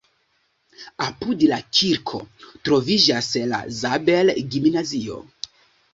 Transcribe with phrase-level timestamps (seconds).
[1.07, 2.21] Apud la kirko
[2.69, 5.25] troviĝas la Zabel-gimnazio.